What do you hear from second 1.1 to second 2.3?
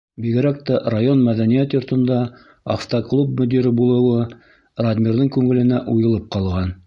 мәҙәниәт йортонда